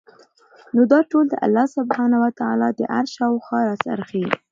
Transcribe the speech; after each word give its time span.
نو 0.75 0.81
دا 0.91 0.99
ټول 1.11 1.25
د 1.29 1.35
الله 1.45 1.65
سبحانه 1.77 2.17
وتعالی 2.25 2.69
د 2.75 2.81
عرش 2.93 3.11
شاوخوا 3.17 3.59
راڅرخي 3.69 4.25